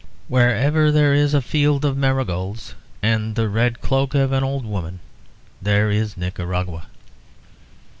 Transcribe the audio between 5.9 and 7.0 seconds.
is Nicaragua.